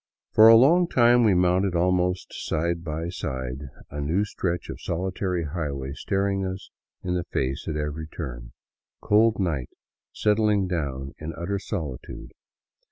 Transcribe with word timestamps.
For 0.31 0.47
a 0.47 0.55
long 0.57 0.87
time 0.87 1.23
we 1.23 1.35
mounted 1.35 1.75
almost 1.75 2.33
side 2.47 2.83
by 2.83 3.09
side, 3.09 3.69
a 3.91 4.01
new 4.01 4.25
stretch 4.25 4.67
of 4.67 4.81
solitary 4.81 5.43
highway 5.43 5.93
staring 5.93 6.43
us 6.43 6.71
in 7.03 7.13
the. 7.13 7.23
face 7.25 7.67
at 7.67 7.77
every 7.77 8.07
turn, 8.07 8.51
cold 8.99 9.37
night 9.39 9.69
settling 10.11 10.67
down 10.67 11.13
in 11.19 11.33
utter 11.33 11.59
solitude. 11.59 12.31